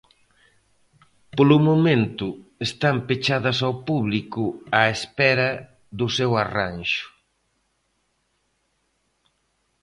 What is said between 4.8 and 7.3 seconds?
espera do seu arranxo.